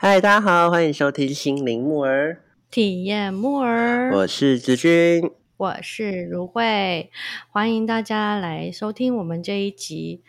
[0.00, 2.40] 嗨，大家好，欢迎收听心灵木儿
[2.70, 7.10] 体验木儿，我是子君，我是如慧，
[7.50, 10.22] 欢迎大家来收听我们这一集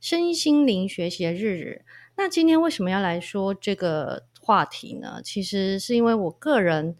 [0.00, 1.84] 身心灵学习的日日。
[2.16, 5.20] 那今天为什么要来说这个话题呢？
[5.22, 6.96] 其实是因为我个人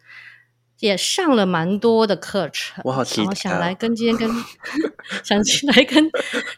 [0.81, 4.31] 也上了蛮多的课程，我好期待、然后想来跟今天跟
[5.25, 6.11] 想起来跟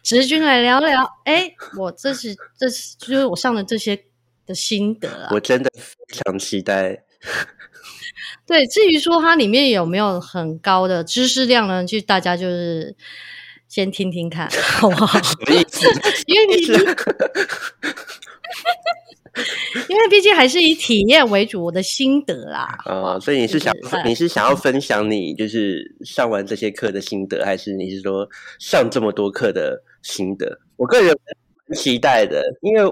[0.02, 1.09] 直君来聊聊。
[1.23, 3.96] 哎，我这是这是就是我上的这些
[4.46, 7.02] 的心得啊，我真的非常期待。
[8.46, 11.84] 对，至于说它里面有没有很高的知识量呢？
[11.84, 12.95] 就大家就是
[13.68, 15.18] 先听听看，好不好？
[16.27, 16.56] 因为你，
[19.88, 22.79] 因为毕竟还是以体验为主，我的心得啦。
[22.84, 30.60] 哦，所以你是想你是想要分享你就是上完这些课的心得，还是你是说上这么多课的心得？
[30.76, 31.16] 我个人
[31.74, 32.82] 期待的，因为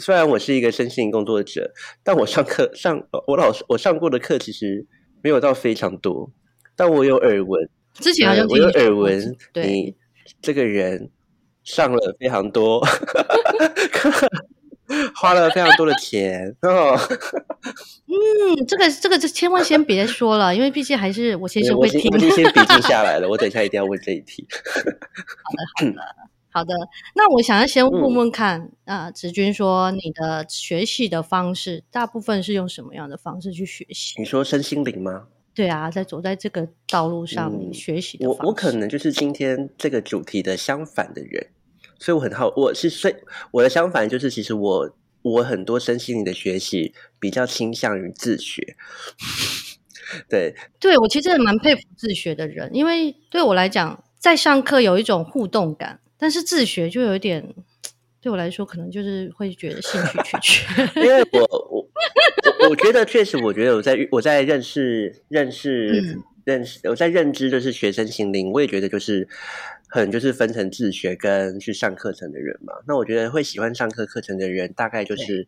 [0.00, 4.86] 虽然我是一个身心工作者，但我上课上我老师我上过的课其实
[5.22, 6.32] 没有到非常多，
[6.74, 9.94] 但我有耳闻，之前好像我有耳闻，对你
[10.40, 11.10] 这个人
[11.62, 12.80] 上了非常多
[13.92, 14.10] 课，
[15.14, 16.98] 花了非常多的钱哦。
[18.06, 22.10] 嗯，这个这个就千万先别说了，因为毕竟还是我先生会听。
[22.10, 24.46] 我已经先笔记 下来了，我等一下一定要问这一题。
[24.48, 24.80] 好
[25.84, 26.39] 的，好的。
[26.52, 26.74] 好的，
[27.14, 34.14] 那我想要先问问看啊，子君说你的学习的方式，大部分是用什么样的方式去学习？
[34.18, 35.28] 你说身心灵吗？
[35.54, 41.48] 对啊，在走在这个道路上，你学习的我我可能就是今天这个主题的相反的人，
[41.98, 43.14] 所以我很好，我是所以
[43.52, 44.90] 我的相反就是，其实我
[45.22, 48.76] 我很多身心灵的学习比较倾向于自学。
[50.28, 56.00] 对，对我其实蛮佩服自学的人，因为对我来讲，在上课有一种互动感。
[56.20, 57.42] 但是自学就有一点，
[58.20, 60.82] 对我来说可能就是会觉得兴趣缺缺。
[61.00, 69.26] 因为我我我觉得确实，我觉得我在我在认识认识认识我在认知就是学生心灵，我也觉得就是
[69.88, 72.74] 很就是分成自学跟去上课程的人嘛。
[72.86, 75.46] 那我觉得会喜欢上课课程的人，大概就是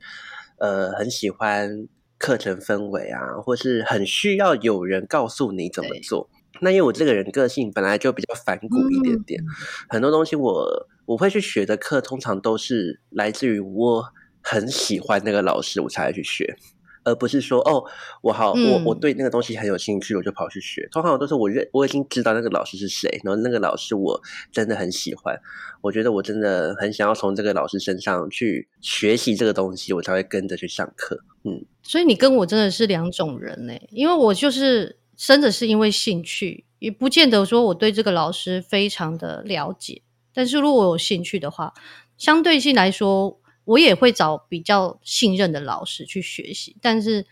[0.58, 1.86] 呃很喜欢
[2.19, 6.30] 课程氛围啊，或是很需要有人告诉你怎么做。
[6.62, 9.42] 那因为我这个人个性本来就比较反骨一点点，
[9.88, 14.04] 很多东西我我会去学的课，通常都是来自于我
[14.40, 16.56] 很喜欢那个老师，我才会去学，
[17.02, 17.82] 而不是说哦，
[18.22, 20.88] 我好我我对那个东西很有兴趣，我就跑去学。
[20.92, 24.20] 通常都是我认我已经知道那个老师是谁，然后那个老师我
[24.52, 25.36] 真的很喜欢，
[25.80, 31.18] 我觉得我真的很想要从这个老师身上去学习这个东西，我才会跟着去上课。
[31.42, 35.01] 嗯，所以你跟我真的是两种人呢，因为我就是。
[35.24, 40.02] 真的是因为兴趣，也不见得说我对这个老师非常的了解。
[40.34, 41.72] 但是如果我有兴趣的话，
[42.18, 46.76] 相对性来说，我也会找比较信任的老师去学习。
[46.82, 47.24] 但是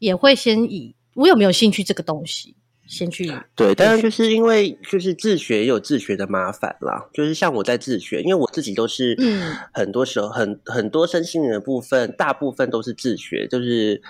[0.00, 2.56] 也会先以我有没有兴趣这个东西
[2.88, 3.32] 先去。
[3.54, 7.08] 对，当然就是因为就是自学也有自学的麻烦啦。
[7.14, 14.02] 就是像我在自学，因为我自己都是，嗯，很多时候很很多身心灵的部分，大部分都是自学，就是。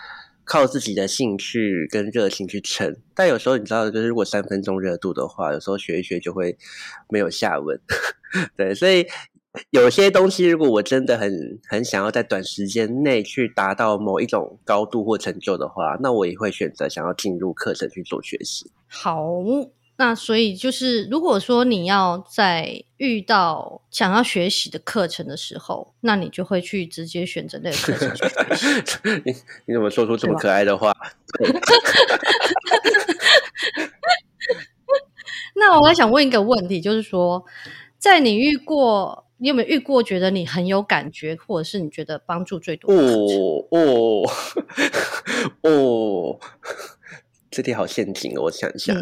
[0.48, 6.56] 靠自己的兴趣跟热情去撑，但有时候你知道，就是如果三分钟热度的话，有时候学一学就会
[7.10, 7.78] 没有下文。
[8.56, 9.06] 对，所以
[9.70, 18.72] 有些东西，如果我真的很很想要在短时间内去达到某一种高度或成就的话，那我也会选择想要进入课程去做学习。
[18.86, 19.42] 好。
[20.00, 28.76] 那所以就是，如果说你要在遇到想要学习的课程的时候，那你就会去直接选择那个课程去学习。
[29.26, 29.34] 你
[29.66, 30.94] 你怎么说出这么可爱的话？
[35.56, 37.44] 那我想问一个问题，就是说，
[37.98, 42.94] 在你遇过，你有没有遇过觉得你很有感觉，或者是你觉得帮助最多？
[42.94, 44.22] 哦哦
[45.62, 46.38] 哦，
[47.50, 48.42] 这题好陷阱哦！
[48.42, 48.94] 我想一下。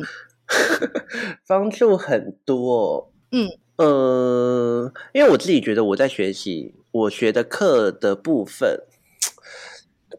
[1.46, 8.80] 帮助很多，嗯呃，因为我自己觉得我在学习，我学的课的部分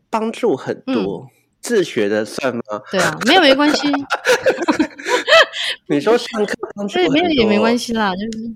[0.09, 1.29] 帮助很多，
[1.61, 2.61] 自学的算吗？
[2.91, 3.87] 对啊，没有没关系。
[5.87, 8.53] 你说上课帮助没有也没关系啦，就是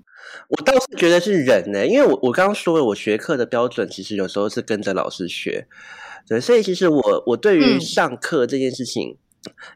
[0.48, 5.66] 我倒是觉得是人呢，因为我我刚刚说了，我学课的标准其实有时候是跟着老师学，
[6.28, 9.16] 对，所以其实我我对于上课这件事情。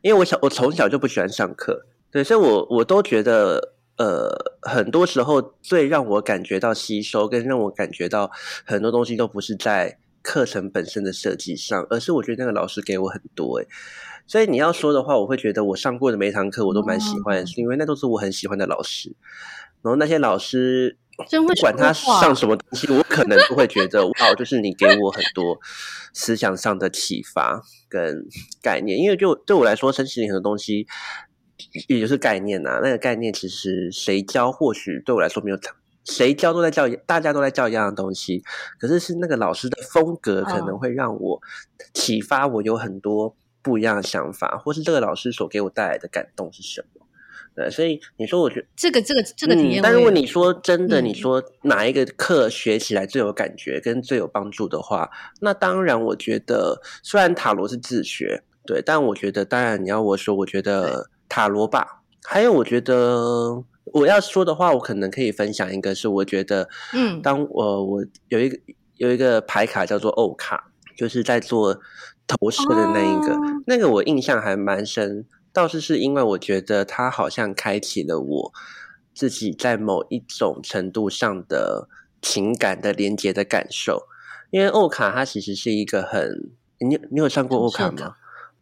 [0.00, 1.86] 因为我小我从小就不喜欢上课，
[2.16, 8.30] 对，所以我我都觉得，呃，很多时候最让我感觉到吸收，跟让我感觉到
[8.64, 13.68] 很多东西都不是在课程本身的设计上，而是我觉得那个老师给我很多，诶
[14.26, 19.14] 所以你要说的话，我会觉得我上过的每一堂课我都蛮喜欢，是因为那都是我很喜欢的老师，
[19.82, 20.96] 然后那些老师
[21.28, 25.58] 真会不管他上什么东西，我可能都会觉得哇，就是你给我很多
[26.14, 27.60] 思想上的启发
[27.90, 28.26] 跟
[28.62, 28.98] 概念。
[28.98, 30.86] 因为就对我来说，身心灵很多东西
[31.88, 35.74] 也就是概念呐、那个概念其实谁教，或许对我来说没有差。
[36.04, 38.42] 谁教都在教，大家都在教一样的东西，
[38.78, 41.40] 可是是那个老师的风格可能嗯会让我
[41.94, 47.04] 启发我有很多不一样的想法，或是这个老师所给我带来的感动是什么。
[47.56, 49.82] 对，所以你说，我觉得这个这个这个体验、嗯。
[49.82, 55.10] 但如果你说真的，嗯你说哪一个课学起来最有感觉跟最有帮助的话，
[55.40, 62.02] 那当然，我觉得虽然塔罗是自学，对，但我觉得当然你要我说，我觉得塔罗吧。
[62.24, 68.58] 还有，我觉得我要说的话，我可能可以分享一个，是我觉得，嗯当我我有一个
[68.96, 71.80] 有一个牌卡叫做欧卡，就是在做
[72.26, 75.24] 投射的那一个，哦那个我印象还蛮深。
[75.52, 78.52] 倒是是因为我觉得它好像开启了我
[79.14, 81.88] 自己在某一种程度上的
[82.20, 84.02] 情感的连接的感受。
[84.50, 88.16] 因为欧卡它其实是一个很，你你有上过欧卡吗？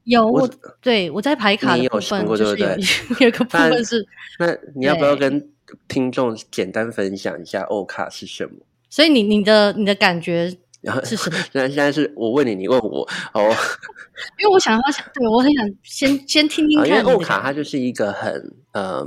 [0.05, 4.07] 有我我对我在排卡的部分上过就是有对不对一 有一个部分是，
[4.39, 5.51] 那你要不要跟
[5.89, 8.53] 听众简单分享一下欧卡是什么？
[8.91, 10.49] 所以你你的你的感觉
[11.05, 11.37] 是什么？
[11.53, 13.51] 现在现在是我问你，你问我哦。
[14.39, 19.05] 因为我想要想，对我很想先先听听啊，因为欧卡它就是一个很呃，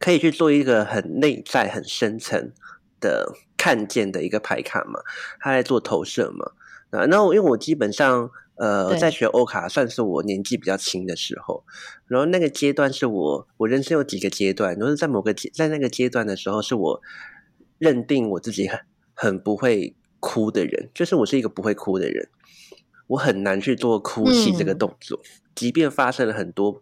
[0.00, 2.50] 可以去做一个很内在、很深层
[3.00, 5.00] 的看见的一个牌卡嘛，
[5.38, 6.50] 它在做投射嘛。
[6.90, 11.64] 啊，那我因为我基本上呃在学欧卡，算是我年纪比较轻的时候，
[12.06, 17.00] 然后那个阶段是我我人生有几个阶段，都是在某个阶在那个阶段的时候，是我
[17.78, 18.80] 认定我自己很
[19.14, 22.28] 很不会哭的人，就是我是一个不会哭的人。
[23.08, 25.20] 我很难去做哭泣这个嗯动作，
[25.54, 26.80] 即便发生了很多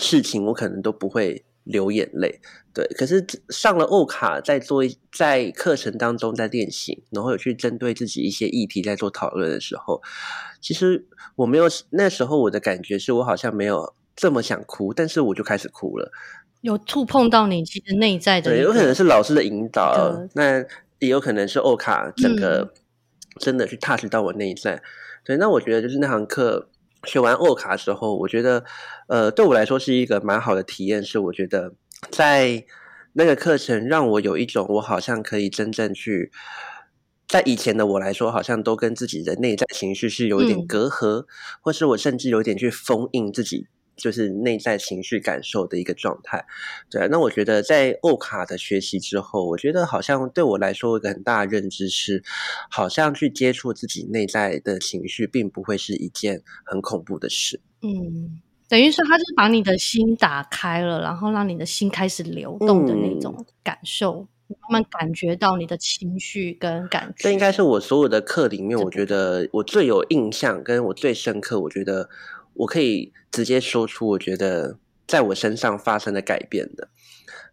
[0.00, 2.40] 事情，我可能都不会流眼泪。
[2.76, 10.02] 对，可是上了欧卡，在做一在课程当中在练习，然后有去针对自己一些议题在做讨论的时候，
[10.60, 11.06] 其实
[11.36, 16.12] 我没有那时候我的感觉是我好像没有这么想哭，但是我就开始哭了。
[16.60, 20.58] 有触碰到你其实内在的对，有可能是老师的引导，那
[20.98, 22.70] 也有可能是欧卡整个嗯
[23.38, 24.82] 真的去 touch 到我内在。
[25.24, 26.68] 对，那我觉得就是那堂课
[27.04, 28.62] 学完欧卡之后，我觉得
[29.08, 31.72] 呃对我来说是一个蛮好的体验，是我觉得
[32.10, 32.64] 在
[33.12, 36.30] 那个课程让我有一种我好像可以真正去。
[37.28, 41.26] 在以前的我来说，好像都跟自己的内在情绪是有一点嗯隔阂，
[41.60, 43.66] 或是我甚至有点去封印自己，
[43.96, 46.46] 就是内在情绪感受的一个状态。
[46.88, 52.22] 对啊，那我觉得在欧卡的学习之后，我觉得好像对我来说有一个很大的认知是，
[52.70, 57.60] 好像去接触自己内在的情绪，并不会是一件很恐怖的事。
[57.82, 67.14] 嗯，等于说他就是把你的心打开了，然后让你的心开始流动的那嗯种感受，你慢慢感觉到你的情绪跟感觉。
[67.18, 72.08] 这应该是我所有的课里面，我觉得我最有印象，跟我最深刻，我觉得
[72.54, 74.76] 我可以直接说出，我觉得
[75.06, 76.88] 在我身上发生的改变的。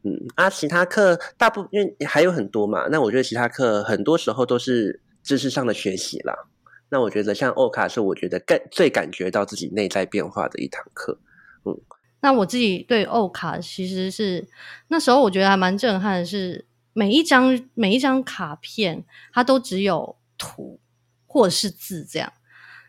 [0.05, 6.33] 嗯啊，其他课大部分因为还有很多嘛，那我觉得其他课很多时候都是知识上的学习啦。
[6.89, 11.19] 那我觉得像欧卡是我觉得更最感觉到自己内在变化的一堂课。
[11.65, 11.79] 嗯
[12.21, 14.47] 那我自己对欧卡其实是
[14.87, 19.03] 那时候我觉得还蛮震撼的是，每一张每一张卡片
[19.33, 20.79] 它都只有图
[21.27, 22.31] 或者是字这样，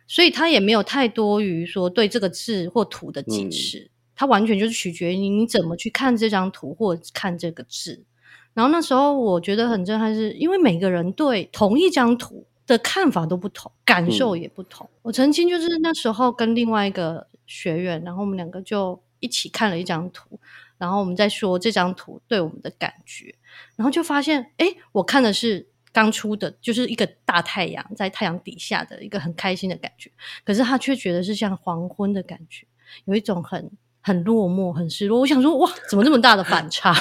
[0.06, 8.04] 所以它也没有太多于说对这个字或图的解释，它完全就是取决于你你怎么去看这张图或看这个字。
[8.52, 14.88] 然后那时候我觉得很震撼是，因为每个人对同一张图的看法都不同，感受也不同。
[15.02, 20.38] 我曾经就是那时候跟另外一个学员，然后我们两个就一起看了一张图，
[20.78, 23.34] 然后我们在说这张图对我们的感觉，
[23.76, 30.10] 然后就发现，哎，我看的是刚出的，就是一个大太阳在太阳底下的一个很开心的感觉，
[30.44, 32.66] 可是他却觉得是像黄昏的感觉，
[33.04, 33.70] 有一种很
[34.06, 35.18] 很落寞、很失落。
[35.20, 36.94] 我想说，哇，怎么这么大的反差？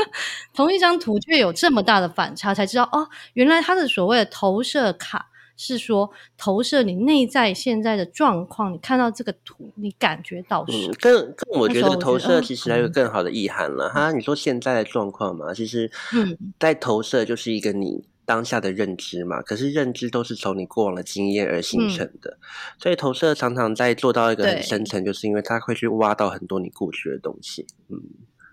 [0.52, 14.12] 同一张图却有这么大的反差，才知道哦，原来他的所谓的投射卡是说投射你内在现在的状况，你看到这个图，你感觉到什嗯？，更更我觉得投射其实还有嗯更好的意涵了哈。
[14.12, 22.38] 你说现在的状况嘛，其实嗯，在投射就是一个你当下的认知嘛，可是认知都是从你过往的经验而形嗯成的，
[22.78, 27.66] 所以投射常常在做到一个很深层，就是因为它会去挖到很多你过去的东西。
[27.88, 27.98] 嗯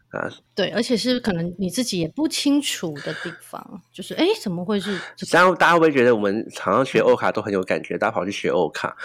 [0.10, 5.32] 啊，对，而且是可能你自己也不清楚的地方，就是哎，怎么会是这个？
[5.32, 7.98] 这样大家会不会觉得我们常常学欧卡都很有感觉？
[8.00, 8.96] 大家跑去学欧卡，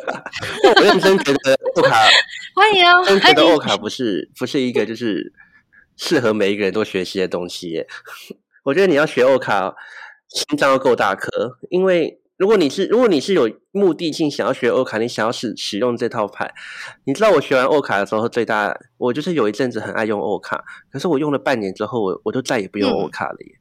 [0.64, 1.96] 我认真觉得欧卡，
[2.56, 5.32] 欢迎哦，真觉得欧卡不是不是一个就是
[5.96, 7.86] 适合每一个人都学习的东西耶。
[8.62, 9.74] 我觉得你要学欧卡，
[10.28, 16.54] 心脏要够大颗，因为如果你是如果你是有目的性想要学欧卡，你想要使使用这套牌，
[17.04, 23.52] 你知道我学完欧卡的时候，最大我就是有一阵子很爱用欧卡，可是我用了半年之后，我我就再也不用欧卡了耶，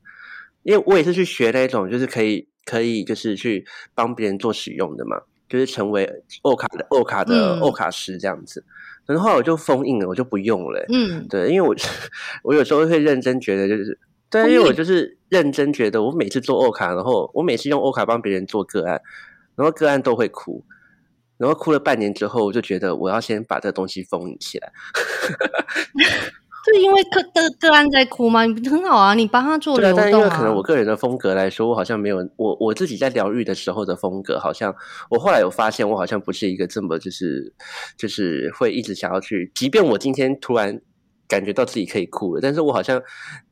[0.63, 5.21] 因为我也是去学那种就是可以可以就是去帮别人做使用的嘛。
[5.49, 8.65] 就是成为欧卡的欧卡的欧卡师这样子，
[9.05, 10.85] 然后我就封印了，我就不用了。
[10.89, 11.73] 嗯，对，因为我
[12.43, 13.97] 我有时候会认真觉得，就是
[14.29, 19.01] 对，因为我就是认真觉得，我每次做欧卡，然后我每次用欧卡帮别人做个案，
[19.55, 20.63] 然后个案都会哭，
[21.37, 24.71] 然后哭了半年之后，我就觉得我要先把这东西封起来。
[26.69, 28.45] 是因为个个个案在哭吗？
[28.45, 30.01] 你很好啊，你帮他做流动啊。
[30.03, 34.75] 但因为可能我个人的风格来说，我好像没有我我自己在疗愈的时候的风格，好像
[35.09, 37.53] 我后来有发现，我好像不是一个这么就是
[37.95, 40.81] 就是会一直想要去，即便我今天突然
[41.29, 43.01] 感觉到自己可以哭了，但是我好像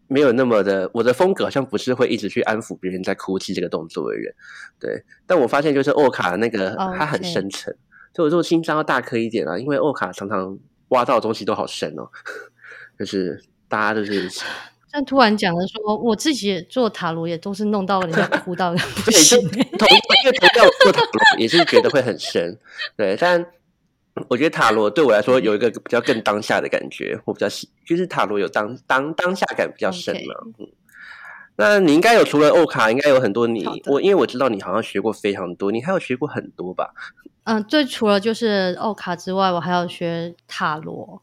[0.08, 4.34] 没有那么的，我的风格好像不是会一直去安抚别人在哭泣这个动作的人。
[4.80, 7.76] 对，但我发现就是欧卡那个他很深沉，
[8.14, 10.58] 所以我说心脏要大颗一点啊，因为欧卡常常
[10.90, 12.10] 挖到的东西都好深哦。
[12.98, 14.30] 就是大家都是，
[14.92, 19.38] 但突然讲了说，我自己做塔罗也都是弄到人家哭到 不行。
[19.42, 22.58] 同因为同样做塔罗也是觉得会很深，
[22.96, 23.18] 对。
[23.20, 23.46] 但
[24.30, 30.34] 我觉得塔罗对我来说有一个比较更当下的感觉，我比较喜，就是塔罗有当当当下感比较深嘛。
[30.58, 30.68] 嗯，
[31.58, 36.94] 那你应该有除了欧卡，应该有很多你我，因为我知道你好像学过非常多，你还有学过很多吧？
[37.44, 41.22] 嗯，最除了就是欧卡之外，我还有学塔罗。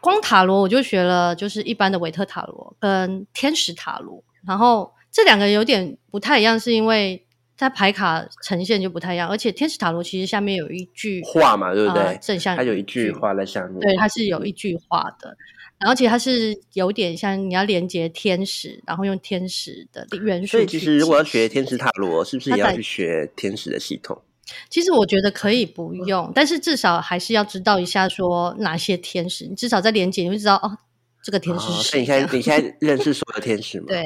[0.00, 7.23] 光塔罗我就学了，就是一般的维特塔罗跟天使塔罗，然后这两个有点不太一样，是因为
[7.56, 12.18] 它牌卡呈现就不太一样，而且天使塔罗其实下面有一句话嘛，对不对？
[12.20, 15.36] 正向它有一句话在下面，对，它是有一句话的，
[15.78, 20.48] 然后其实它是有点像你要连接天使，然后用天使的元素。
[20.48, 24.20] 所以其实如果要学天使塔罗，是不是也要去学天使的系统？
[24.68, 30.76] 其实我觉得可以不用，但是至少还是要知道一下说哪些天使，你至少在连接你会知道哦，
[31.22, 32.00] 这个天使是谁。
[32.00, 33.86] 你现在你现在认识所有天使吗？
[33.88, 34.04] 对，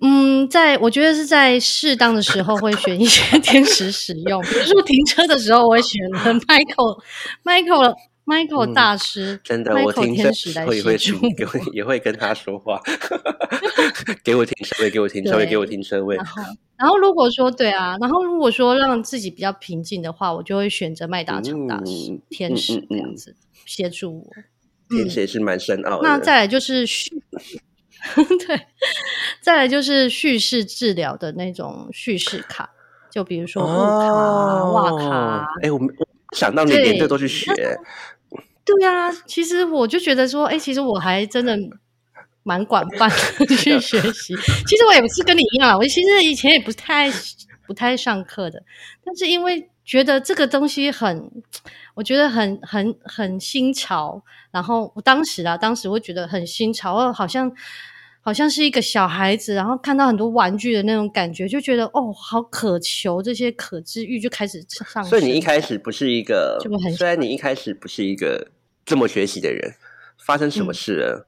[0.00, 7.00] 嗯，在我觉得是在适当的时候会选一些 天使使用，比如说停车的时候，我会选 Michael
[7.44, 7.94] Michael。
[8.28, 11.18] Michael 大师，真的，我听车会会听，
[11.72, 12.78] 也会跟他说话，
[14.22, 16.14] 给我停车位，给我停车位，给我停车位。
[16.76, 24.26] 然后如果说对啊，然后如果说让自己比较平静的话，我就会选择麦达成大师天使这样子协助我。
[24.94, 26.06] 天使也是蛮深奥的。
[26.06, 27.22] 那再来就是叙，
[28.46, 28.60] 对，
[29.40, 32.70] 再来就是叙事治疗的那种叙事卡，
[33.10, 35.48] 就比如说木卡、哇卡。
[35.62, 35.88] 哎，我们
[36.32, 37.52] 想到你连这都去学。
[38.64, 41.58] 对呀，其实我就觉得说，哎，其实我还真的
[42.42, 44.36] 蛮广泛的 去学习。
[44.66, 47.10] 其实我也不是跟你一样，我其实以前也不太
[47.66, 48.62] 不太上课的，
[49.04, 51.30] 但是因为觉得这个东西很，
[51.96, 54.22] 我觉得很很很新潮。
[54.50, 57.50] 然后我当时啊，当时会觉得很新潮，哦，好像
[58.20, 65.02] 好像是一个小孩子，然后看到很多玩具的那种感觉，就觉得哦，好渴求这些可治愈，就开始上。
[65.02, 66.58] 所以你一开始不是一个，
[66.96, 68.50] 虽然你一开始不是一个。
[68.88, 69.74] 这么学习的人，
[70.16, 71.27] 发生什么事了？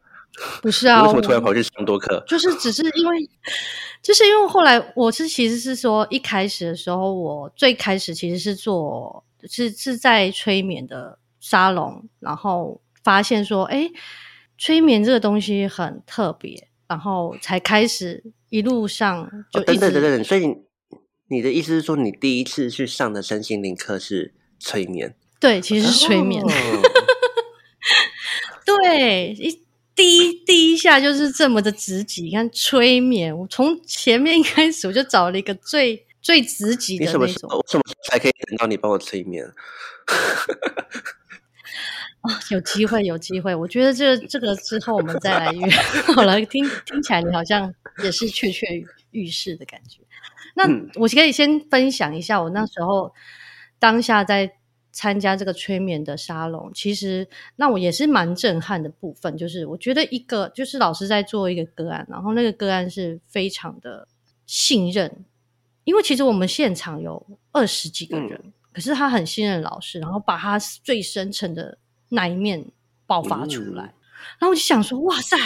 [0.63, 2.23] 不是啊，为什么突然跑去上多课？
[2.27, 3.29] 就是只是因为，
[4.03, 13.91] 就是因为后来我是其实是说，一开始的时候，我最开始其实是做是是在催眠的沙龙，然后发现说，哎，
[14.57, 20.25] 催眠这个东西很特别，然后才开始一路上就等等等等。
[20.25, 20.57] 所以
[21.29, 25.15] 你的意思是说，你第一次去上的身心灵课是催眠？
[25.39, 26.43] 对，其实是催眠。
[28.65, 29.61] 对，一
[30.01, 32.23] 第一第一下就是这么的直击。
[32.23, 37.29] 你看催眠，我从前面一开始我就找了一个最最直击的那种。
[37.29, 39.45] 什么什么才可以等到你帮我催眠？
[42.23, 43.55] 啊， 有机会，有机会。
[43.55, 45.71] 我觉得这这个之后我们再来约
[46.15, 46.41] 好了。
[46.47, 47.71] 听听起来你好像
[48.03, 48.67] 也是雀雀
[49.11, 50.01] 欲试的感觉。
[50.55, 50.65] 那
[50.95, 53.13] 我可以先分享一下我那时候
[53.79, 54.51] 当下在。
[54.93, 64.09] 参加这个催眠的沙龙，其实那我也是蛮震撼的部分，就是我觉得一个就是老师在做一个个案，然后那个个案是非常的
[64.47, 65.25] 信任，
[65.85, 71.79] 因为其实我们现场有二十几个人，可是他很信任老师，然后把他最深层的
[72.09, 72.65] 那一面
[73.07, 75.37] 爆发出来，然后我就想说，哇塞，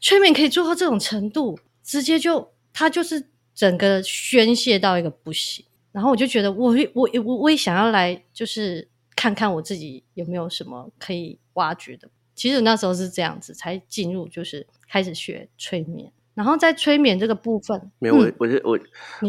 [0.00, 5.64] 催眠可以做到这种程度，直接就他就是整个宣泄到一个不行。
[5.94, 16.10] 然后我就觉得，我我我我也想要来，就是看看我自己有没有什么可以挖掘的其实那时候是这样子才进入，就是开始学催眠。
[16.34, 18.76] 然后在催眠这个部分，没有我，我是我，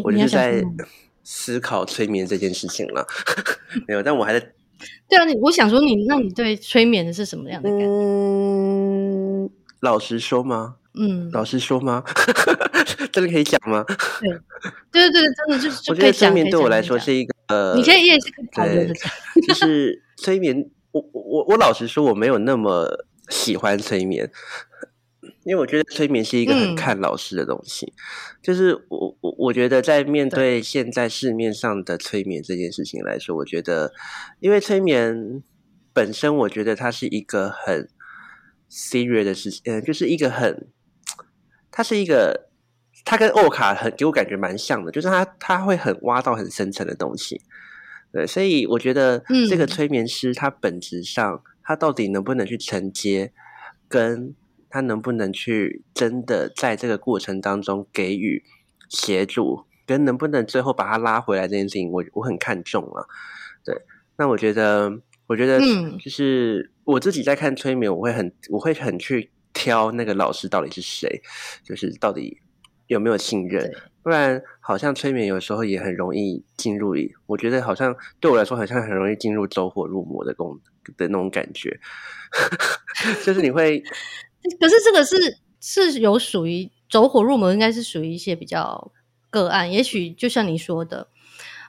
[0.02, 0.60] 我就是在
[1.22, 3.06] 思考催眠这件事情了。
[3.86, 4.52] 没有，但我还在
[5.08, 7.86] 对啊，你我想说你，那你对催眠的是什么样的感觉？
[7.86, 8.95] 嗯，
[9.80, 10.76] 老实说吗？
[10.98, 12.02] 嗯，老实说吗？
[13.12, 13.84] 真的可以讲吗？
[14.90, 18.94] 对对对对，真的就是我觉得催眠对我来说是一个，呃，你可以也是可的。
[19.46, 20.70] 就是催眠。
[20.92, 22.88] 我我我我老实说，我没有那么
[23.28, 24.30] 喜欢催眠，
[25.44, 27.92] 因为我觉得催眠是一个很嗯看老师的东西。
[28.42, 33.92] 就是我我我觉得在面对现在市面上的催眠这件事情来说，我觉得，
[34.40, 35.42] 因为催眠
[35.92, 37.86] 本身，我觉得它是一个很
[38.70, 40.68] serious 的事情，嗯、就是一个很，
[41.70, 42.48] 它是一个，
[43.04, 47.40] 它跟欧卡很给我感觉蛮像的，就是它它会很挖到很深层的东西。
[48.12, 53.32] 对，所以我觉得这个嗯催眠师他本质上，他到底能不能去承接，
[53.88, 54.34] 跟
[54.70, 58.42] 他能不能去真的在这个过程当中给予
[58.88, 63.04] 协助，跟能不能最后把他拉回来这件事情，我我很看重啊。
[63.64, 63.82] 对，
[64.16, 64.90] 那我觉得，
[65.26, 71.20] 我觉得嗯就是我自己在看催眠，我会很我会很去挑那个老师到底是谁，
[71.64, 72.40] 就是到底
[72.86, 73.70] 有没有信任。
[74.02, 76.94] 不然，好像催眠有时候也很容易进入，
[77.26, 80.60] 我觉得好像对我来说，好像很容易进入走火入魔的功
[80.96, 81.76] 的那种感觉，
[83.26, 83.80] 就是你会
[84.60, 85.16] 可是这个是
[85.60, 88.92] 是有属于走火入魔，应该是属于一些比较
[89.28, 89.72] 个案。
[89.72, 91.08] 也许就像你说的，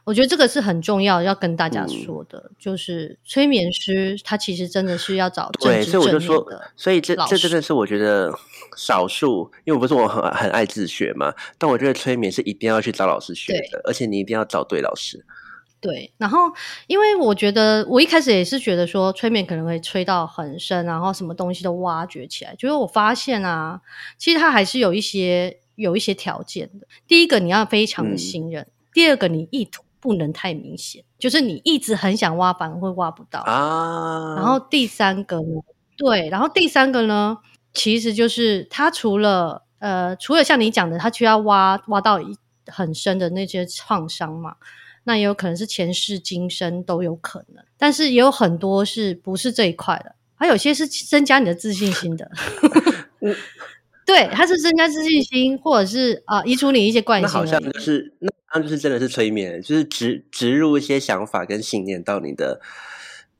[0.07, 8.33] 我觉得这个是很重要要跟大家嗯说的，就是催眠师他其实真的是要找正对，直所以我就说的，所以这老这真的是我觉得
[8.77, 15.25] 少数，因为我不是我很很爱自学嘛，但我觉得催眠是一定要去找老师学的，而且你一定要找对老师。
[15.81, 16.39] 对，然后
[16.87, 22.55] 因为我觉得我一开始也是觉得说催眠可能会吹到很深，然后什么东西都挖掘起来。
[22.57, 23.81] 结果我发现啊，
[24.17, 26.87] 其实它还是有一些有一些条件的。
[27.05, 33.39] 第一个你要非常的嗯信任，第二个你意图不能太明显，就是你一直很想挖，反而会挖不到。
[33.41, 35.61] 啊，然后第三个呢，
[35.97, 37.37] 对，然后第三个呢，
[37.73, 44.55] 其实就是他除了呃，除了像你讲的，他需要挖挖到一很深的那些创伤嘛，
[45.03, 52.29] 那也有可能是前世今生都有可能，但是也有很多是不是这一块的，还有些是增加你的自信心的。
[54.07, 57.61] 对，它是增加自信心，或者是啊、移除你一些惯那好像。
[57.73, 62.61] 就是那好像就是真的是催眠，就是植植入一些想法跟信念到你的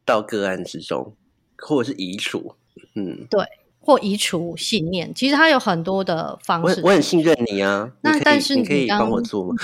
[0.04, 1.16] 到个案之中，
[1.58, 2.56] 或者是移除。
[2.96, 3.42] 嗯，对
[3.80, 6.84] 或移除信念，其实它有很多的方式我很。
[6.84, 9.56] 我很信任你啊，那但是你可以帮我做吗？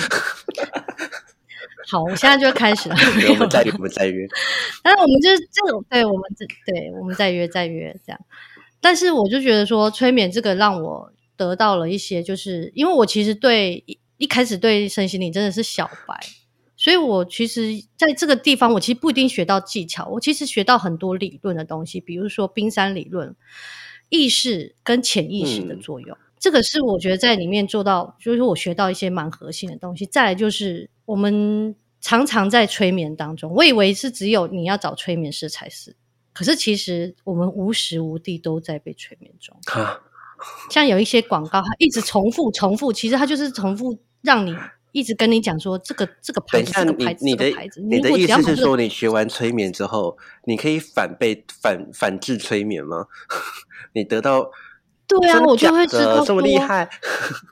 [1.92, 2.96] 好，我现在就要开始了。
[3.30, 4.26] 我们再约，我们再约。
[4.82, 8.20] 但是我们就是这种，对我们这对我们再约再约这样。
[8.84, 16.19] 但是我就觉得说，催眠这个让我得到了一些，就是因为我其实对一一开始对身心灵真的是小白，
[16.76, 23.34] 所以我其实在这个地方，我其实不一定学到技巧，我其实学到很多理论的东西，比如说冰山理论、
[24.10, 26.17] 意识跟潜意识的嗯作用。
[26.38, 30.06] 这个是我觉得在里面做到，就是我学到一些蛮核心的东西。
[30.06, 35.96] 再来就是我们常常在催眠当中，我以为是只有你要找催眠师才是，
[36.34, 39.56] 可是其实我们无时无地都在被催眠中。
[39.74, 40.02] 啊，
[40.69, 44.56] 像有一些广告，它一直重复重复，其实它就是重复让你
[44.91, 47.82] 一直跟你讲说这个这个牌子、这个牌子、你你的牌子。
[47.82, 53.06] 你的意思是说，你学完催眠之后，你可以反被反反制催眠吗？
[53.93, 54.50] 你得到
[55.08, 56.89] 对啊，我就假会知道的这么厉害，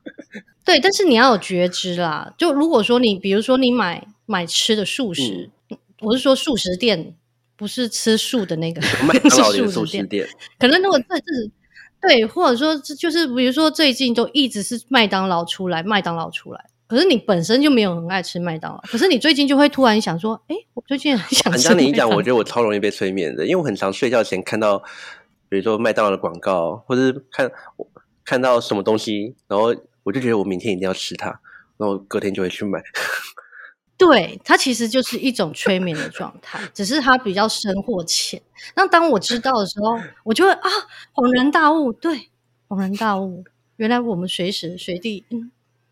[0.66, 2.34] 对，但是你要有觉知啦。
[2.38, 5.52] 就如果说你，比如说你买买吃的素食，
[6.00, 7.16] 我是说素食店，
[7.62, 10.28] 不是吃素的那个，麦 当素素食店。
[10.58, 11.52] 可能如果这是
[12.02, 16.66] 对，或者说就是比如说最近都一直是麦当劳出来，麦当劳出来。
[16.88, 21.50] 可是你本身就没有很爱吃麦当劳，可是你最近就会突然想说，哎，我最近很想吃。
[21.52, 24.80] 很像你一讲，我觉得我超容易被催眠的，因为我很常睡觉前看到，
[25.48, 27.52] 比如说麦当劳的广告，或者是看
[28.26, 31.28] 看到什么东西，然后我就觉得我明天一定要吃它，
[31.78, 32.82] 然后隔天就会去买。
[34.04, 38.42] 对，它其实就是一种催眠的状态，只是它比较深或浅。
[38.76, 40.70] 那当我知道的时候，我就会啊，
[41.14, 42.30] 恍然大悟，对，
[42.68, 43.44] 恍然大悟，
[43.76, 45.52] 原来我们随时随地嗯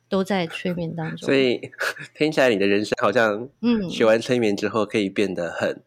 [0.09, 1.27] 都在催眠当中。
[1.27, 1.61] 所以
[2.17, 5.83] 听起来你的人生好像，嗯学完催眠之后可以变得很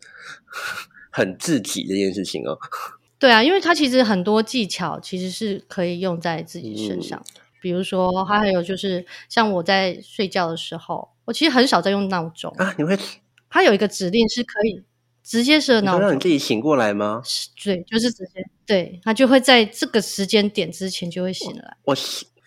[1.11, 2.57] 很自己这件事情哦。
[3.19, 7.21] 对啊，因为它其实很多技巧其实是可以用在自己身上，
[7.63, 12.99] 比如说，它还有就是像我在睡觉的时候，我其实很少在用闹钟，啊，你会
[13.49, 14.83] 它有一个指令是可以
[15.23, 17.23] 直接设闹钟让你，自己醒过来吗？
[17.25, 21.77] 是对，就是直接对他就会在这个时间点之前就会醒来。
[21.85, 21.97] 我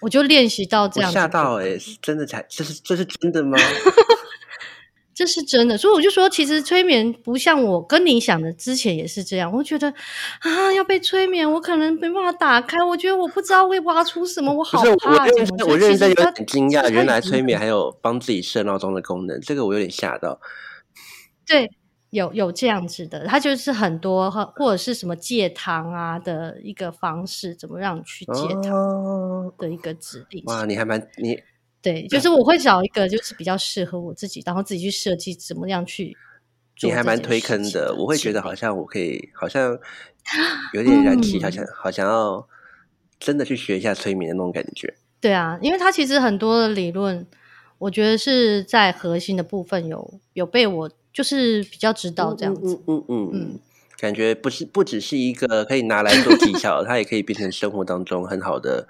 [0.02, 3.58] 我就练习到这样，吓到哎，真的才这是这是真的吗？
[5.16, 9.50] 这是真的，所以我就说，其实催眠不像我跟你想的，之前也是这样。
[9.50, 9.88] 我觉得
[10.42, 12.78] 啊，要被催眠，我可能没办法打开。
[12.84, 15.24] 我觉得我不知道会挖出什么，我好怕。
[15.24, 20.38] 我认我认真有点惊讶，原来催眠还有帮自己设闹钟的功能，这个我有点吓到。
[21.48, 21.72] 对，
[22.10, 30.44] 有有这样子的，它就是很多或者是什么戒糖啊的一个方式，怎么让你去戒糖的一个指令。
[30.48, 31.40] 哇，你还蛮你。
[31.86, 36.18] 对，就是我会找一个就是比较适合我自己，然后自己去设计怎么样去。
[36.82, 39.78] 你还蛮推坑的，我会觉得好像我可以，好像
[40.74, 42.48] 有点燃气，好像好想要
[43.20, 44.96] 真的去学一下催眠的那种感觉。
[45.22, 47.26] 对啊，因为它其实很多的理论，
[47.78, 52.82] 我觉得是在核心的部分有有被我就是比较知道这样子。
[52.88, 53.60] 嗯嗯嗯，
[54.00, 58.88] 感觉不是不只是一个可以拿来做技巧，它也可以变成生活当中很好的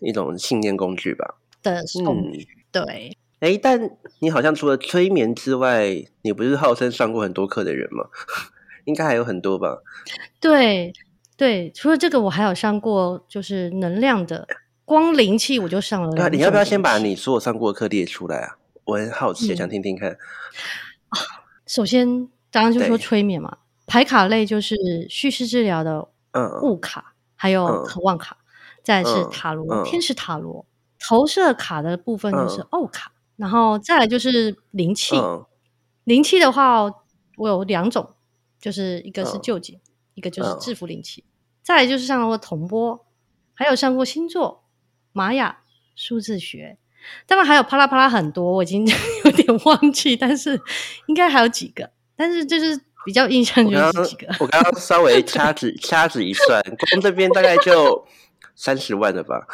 [0.00, 1.38] 一种信念工具吧。
[1.62, 3.80] 的工具对，哎，但
[4.20, 8.04] 你好像除了催眠之外，你不是号称上过很多课的人吗？
[8.84, 9.78] 应该还有很多吧？
[10.40, 10.92] 对
[11.36, 14.46] 对，除了这个，我还有上过就是能量的，
[14.84, 16.28] 光灵气我就上了。
[16.30, 18.56] 你要不要先把你所有上过的课列出来啊？
[18.84, 20.18] 我很好奇，想听听看。
[21.66, 22.06] 首先，
[22.50, 24.76] 刚刚就说催眠嘛，牌卡类就是
[25.08, 28.36] 叙事治疗的，嗯，物卡，还有渴望卡，
[28.82, 30.66] 再是塔罗，天使塔罗。
[31.08, 35.16] 投射卡的部分就是欧卡，然后再来就是灵气。
[36.04, 36.82] 灵气的话，
[37.36, 38.14] 我有两种，
[38.60, 39.78] 就是一个是旧景，
[40.14, 41.24] 一个就是制服灵气。
[41.62, 43.06] 再来就是上过铜波，
[43.54, 44.64] 还有上过星座、
[45.12, 45.60] 玛雅、
[45.94, 46.78] 数字学，
[47.26, 48.84] 当然还有啪啦啪啦很多，我已经
[49.24, 50.60] 有点忘记，但是
[51.06, 51.88] 应该还有几个。
[52.16, 54.26] 但是就是比较印象就是几个。
[54.40, 58.04] 我刚刚稍微掐指 掐指一算，光这边大概就
[58.56, 59.46] 三十万了吧。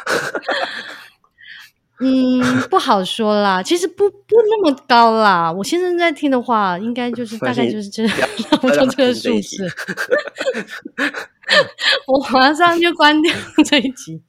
[2.01, 5.51] 嗯，不好说啦，其实不不那么高啦。
[5.51, 8.29] 我现在在听的话，应该就是大概就是这样，
[8.63, 9.67] 我就这个数字。
[12.07, 13.35] 我马上就关掉
[13.65, 14.21] 这一集。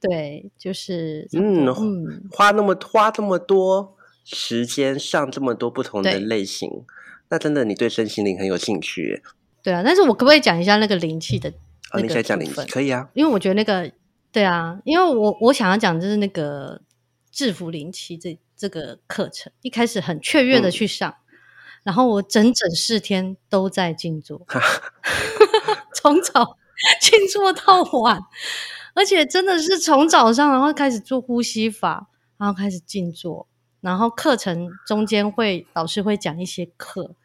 [0.00, 6.70] 对，就是嗯嗯，花那么花这么多时间上这么多不同的类型，
[7.30, 9.22] 那真的你对身心灵很有兴趣。
[9.62, 11.50] 对啊，但是我可不可以讲一下那个灵气的？
[11.92, 13.90] 哦，你在讲灵气可以啊，因为我觉得那个。
[14.32, 16.80] 对啊，因为我我想要讲就是那个
[17.32, 21.16] 制服灵气这这个课程，一开始很雀跃的去上，
[21.82, 24.46] 然后我整整四天都在静坐，
[25.94, 26.58] 从早
[27.00, 28.20] 静坐到晚，
[28.94, 33.48] 而且真的是从早上然后开始做呼吸法，然后开始静坐，
[33.80, 37.16] 然后课程中间会老师会讲一些课，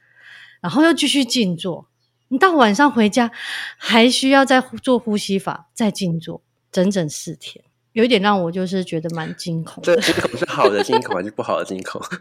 [0.62, 1.88] 然后又继续静坐，
[2.30, 3.32] 你到晚上回家
[3.78, 6.42] 还需要再做呼吸法，再静坐。
[6.76, 9.82] 整整四天，有一点让我就是觉得蛮惊恐。
[9.82, 12.02] 这惊恐是好的惊恐还是不好的惊恐？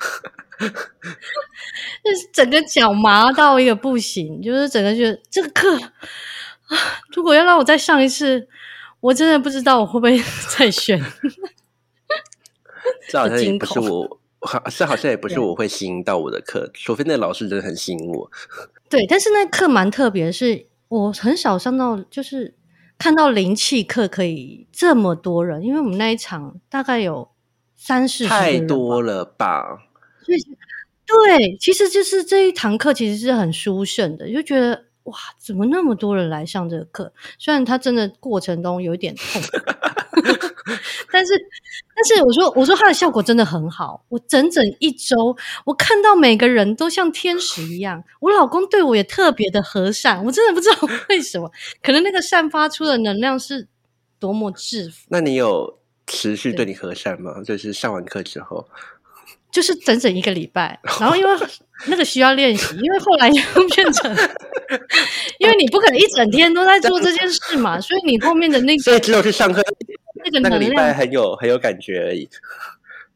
[2.04, 6.78] 就是整个脚麻到一个不行，就是整个觉得这个课啊，
[7.16, 8.46] 如果要让我再上一次，
[9.00, 10.22] 我真的不知道我会不会
[10.56, 11.02] 再选。
[13.10, 14.20] 这好像也不是我，
[14.70, 18.30] 这好像也不是我会吸引到我的课，除非那老师真的很吸引我。
[18.88, 22.54] 对，但是那课蛮特别，是我很少上到，就是。
[23.04, 27.28] 看到灵气课可以这么多人，因为我们那一场大概有
[27.76, 29.76] 三四十太多了吧？
[30.24, 30.38] 所以
[31.04, 37.12] 对，其实就是这一堂课其实是很殊胜的，就觉得哇，怎么那么多人来上这个课？
[37.38, 39.42] 虽然他真的过程中有一点痛。
[41.12, 41.32] 但是，
[41.94, 44.04] 但是我说，我说它的效果真的很好。
[44.08, 48.02] 我整整一周，我看到每个人都像天使一样。
[48.20, 50.76] 我老公对我也特别的和善，我真的不知道
[51.10, 51.50] 为什么，
[51.82, 53.68] 可能那个散发出的能量是
[54.18, 55.06] 多么制服。
[55.08, 57.42] 那你有持续对你和善吗？
[57.44, 58.66] 就是上完课之后，
[59.54, 60.78] 就是整整一个礼拜。
[61.00, 61.30] 然后因为
[61.86, 64.10] 那个需要练习，因为后来又变成，
[65.38, 69.62] 因为你不可能一整天都在做这件事嘛，所以你后面的那个，所以只有去上课。
[70.42, 72.28] 那个礼拜很有很有感觉而已。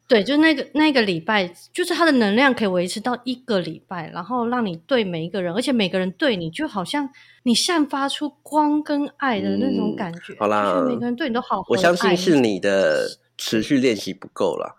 [0.07, 7.09] 对，就那个那个礼拜，就是它的能量可以维持到一个礼拜，然后让你对每一个人，而且每个人对你就好像
[7.43, 10.35] 你散发出光跟爱的那种感觉。
[10.39, 11.63] 好啦，每个人对你都好。
[11.69, 14.75] 我相信是你的持续练习不够了，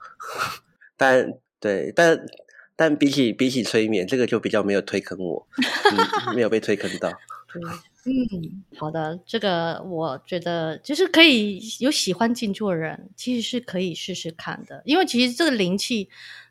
[0.97, 2.27] 但对，但
[2.75, 5.47] 但比起比起催眠，这个就比较没有推坑我，
[6.35, 7.13] 没有被推坑到。
[8.07, 14.81] 嗯，好的，这个我觉得就是可以有喜欢静坐的人，其实是可以试试看的。
[14.87, 16.09] 因为其实这个灵气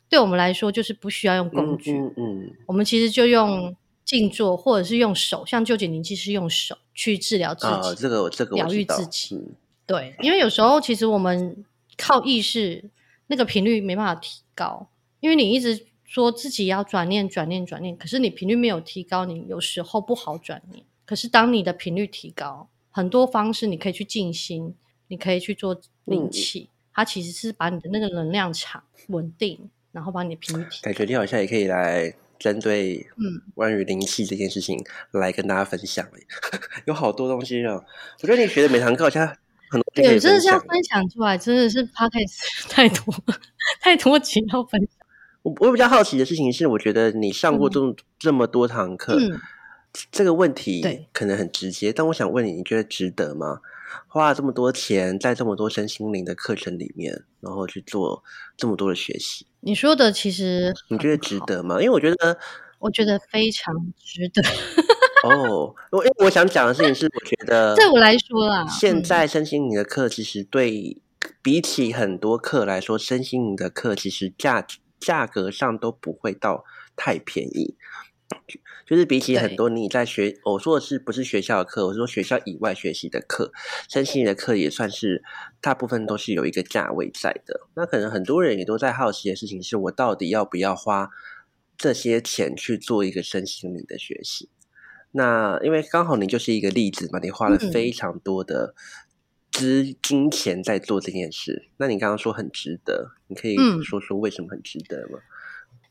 [0.08, 9.34] 对我们来说就是不需要用工具，嗯，我们其实就用静坐，或者是用手，像旧景灵气是用手去治疗自己，啊，这个这个疗愈自己。
[9.34, 9.54] 嗯
[9.86, 11.64] 对，因为有时候其实我们
[11.98, 12.84] 靠意识
[13.26, 14.88] 那个频率没办法提高，
[15.20, 20.84] 因为你一直说自己要转念、转念、转念，可是你频率没有提高，你有时候不好转念。
[21.04, 24.74] 可是当你的频率提高，很多方式你可以去静心，
[25.08, 30.84] 你可以去做灵气，它其实是把你的那个能量场稳定，然后把你的频率提高。
[30.84, 36.26] 感觉你好像也可以来针对嗯关于灵气这件事情来跟大家分享欸
[36.86, 37.84] 有好多东西哦。
[38.22, 39.26] 我觉得你学的每堂课好像
[39.68, 41.08] 很多对，真的是要分享。
[41.08, 43.14] 出来，真的是 podcast 太多
[43.82, 44.99] 太多集要分享。
[45.42, 49.38] 我我比较好奇的事情是，我觉得你上过这么、这么多堂课，嗯
[50.12, 53.60] 这个问题可能很直接，但我想问你，你觉得值得吗？
[54.06, 58.22] 花了这么多钱在这么多身心灵的课程里面，然后去做
[58.56, 61.16] 这么多的学习，你说的其实你觉得？
[61.16, 61.74] 值得吗？
[61.80, 62.38] 因为我觉得
[62.78, 64.42] 我觉得非常值得。
[65.28, 70.96] 哦，我因为我想讲的事情是，我觉得 对我来说啦现嗯在身心灵的课其实对
[71.42, 74.64] 比起很多课来说，身心灵的课其实价
[75.00, 77.76] 价格上都不会到太便宜。
[78.86, 83.52] 就是比起很多你在学，我说的是不是学校的课，我是说学校以外学习的课，
[83.88, 85.24] 身心灵的课也算是
[85.60, 87.60] 大部分都是有一个价位在的。
[87.74, 91.10] 那可能很多人也都在好奇的事情是，我到底要不要花
[91.76, 94.48] 这些钱去做一个身心灵的学习？
[95.12, 98.74] 那因为刚好你就是一个例子嘛，你花了嗯非常多的
[99.50, 101.68] 资金钱在做这件事。
[101.76, 105.18] 那你刚刚说很值得，你可以嗯说说为什么很值得吗？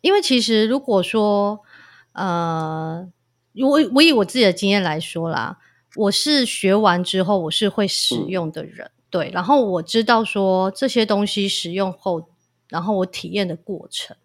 [0.01, 1.59] 因为其实如果说，
[2.13, 3.07] 呃，
[3.55, 5.59] 我我以我自己的经验来说啦，
[5.95, 12.29] 我是学完之后我是会使嗯用的人，对，然后我知道说这些东西使用后，
[12.69, 14.15] 然后我体验的过程，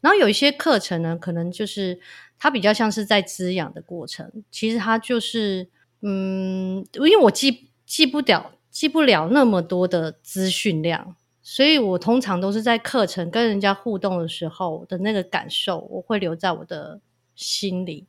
[0.00, 1.98] 然后有一些课程呢，可能就是
[2.38, 5.68] 它比较像是在滋养的过程，其实它就是，
[6.02, 17.00] 嗯，因为我记记不了记不了那么多的资讯量，所以我通常都是在课程跟人家互动的时候的那个感受，我会留在我的
[17.34, 18.06] 心里，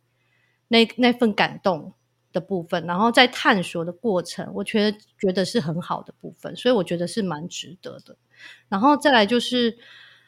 [0.67, 1.93] 那那份感动
[2.33, 8.17] 的部分，然后在探索的过程，我觉得觉得是很好的部分，所以我觉得是蛮值得的。
[8.67, 9.77] 然后再来就是，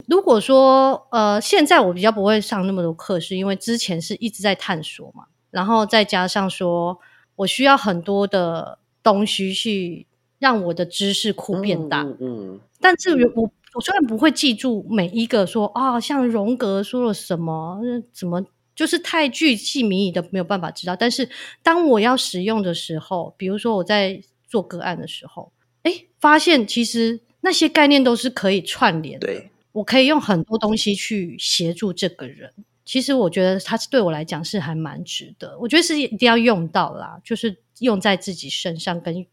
[0.06, 6.98] 如果说呃，现在我比较不会上那么多课，是因为之前是一直在探索嘛，然后再加上说
[7.36, 10.06] 我需要很多的东西去
[10.40, 13.42] 让我的知识库变大，嗯嗯但至于我，
[13.74, 20.96] 我虽然不会记住每一个说啊，像荣格说了什么，呃怎么就是太具细迷疑的没有办法知道。
[20.96, 21.28] 但是
[21.62, 29.26] 当我要使用的时候，比如说我在做个案的时候，哎，发现其实那些概念都是可以串联的。
[29.26, 32.50] 对，我可以用很多东西去协助这个人。
[32.86, 39.24] 其实我觉得他对我来讲是还蛮值得，我觉得是一定要用到啦，就是用在自己身上，跟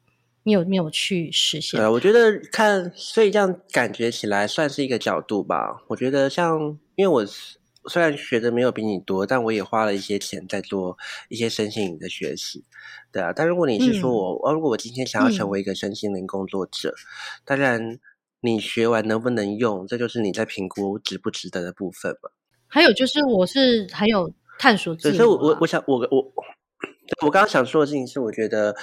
[0.48, 5.84] 你有没有去实现对啊，我觉得看，所以这样感觉起来算是一个角度吧。
[5.88, 12.64] 我觉得像，因为我虽然学的没有比你多，但我也花了一些钱在做一些身心灵的学习，
[13.12, 13.34] 对啊。
[13.36, 16.96] 但如果你是说嗯我，哦，如果我今天想要成嗯为一个身心灵工作者，
[17.44, 18.00] 当然
[18.40, 22.30] 你学完能不能用，这就是你在评估值不值得的部分嘛。
[22.68, 25.18] 还有就是，我是还有探索自对，我、啊。
[25.18, 26.34] 所以我我我想我我
[27.28, 28.74] 我刚刚想说的事情是，我觉得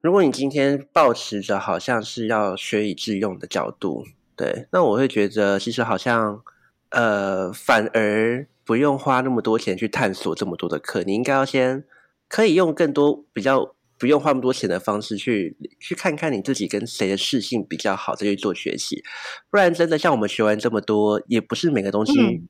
[0.00, 4.04] 如果你今天抱持着好像是要学以致用的角度，
[4.36, 6.42] 对，那我会觉得其实好像
[6.90, 11.84] 呃，反而不用花那么多钱去探索这么多的课，你应该要先
[12.28, 19.02] 可以用更多比较不用花那么多钱的方式去去看看你自己跟谁的适性比较好，再去做学习，
[19.50, 22.48] 不然真的像我们学完这么多，也不是每个东西嗯。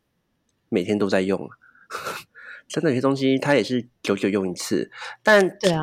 [0.71, 1.57] 每天都在用啊。
[2.69, 4.91] 真的有些东西它也是久久用一次，
[5.23, 5.83] 但对啊，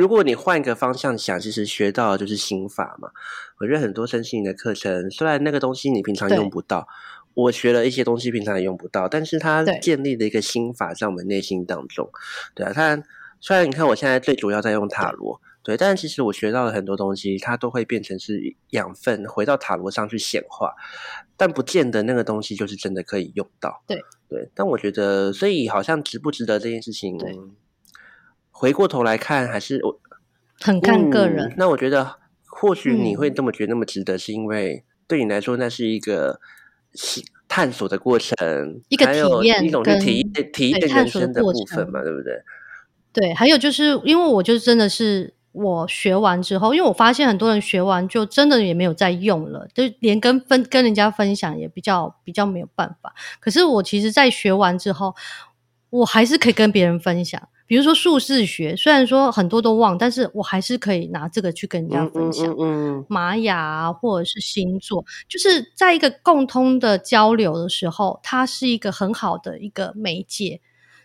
[0.00, 3.10] 如果你换一个方向想，其实学到的就是心法嘛。
[3.58, 6.88] 我觉得很多身心灵的课程，虽然那个东西你平常用不到，
[7.34, 12.10] 我学了一些东西平常也用不到，但是它建立了一个心法在我们内心当中。
[12.54, 13.02] 对啊，它
[13.40, 20.72] 虽然你看我现在最主要在用塔罗，对，但其实我学到的很多东西，它都会变成是养分，回到塔罗上去显化，
[21.36, 23.82] 但不见得那个东西就是真的可以用到。
[23.86, 27.38] 对对，但我觉得，所以好像值不值得这件事情对，
[28.60, 29.98] 回过头来看，还是我
[30.60, 31.46] 很看个人。
[31.46, 31.54] 嗯。
[31.56, 36.38] 那我觉得，或许你会嗯这么觉得那么值得，是因为对你来说，那是一个
[37.48, 38.36] 探索的过程，
[38.90, 42.34] 一个体验一种去体验体验对探索的人生的过程部分嘛，对不对？
[43.14, 53.14] 对，还有就是因为我就真的是我学完之后，因为我发现很多人学完就真的也没有再用了，就连跟分跟人家分享也比较比较没有办法。
[53.40, 55.16] 可是我其实，在学完之后，
[55.88, 57.48] 我还是可以跟别人分享。
[57.70, 62.52] 比如说数字学，虽然说很多都忘，但是我还是可以拿这个去跟人家分享。
[62.58, 70.60] 嗯玛雅啊，或者是星座，就是在一个共通的交流的时候，它是一个很好的一个媒介。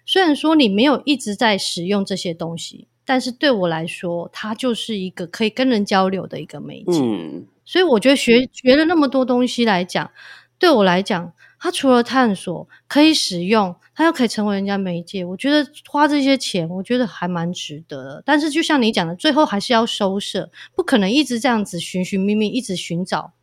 [0.07, 6.99] 虽然说你没有一直在使用这些东西，但是对我来说，它就是一个可以跟人交流的一个媒介。
[6.99, 10.09] 嗯所以我觉得学学了那么多东西来讲，
[10.57, 11.31] 对我来讲，
[11.65, 15.25] 它除了探索可以使用，它又可以成为人家媒介。
[15.25, 18.23] 我觉得花这些钱，我觉得还蛮值得的。
[18.23, 23.33] 但是就像你讲的，最后还是要收摄，不可能一直这样子寻寻觅觅，一直寻找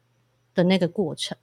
[0.55, 1.37] 的那个过程。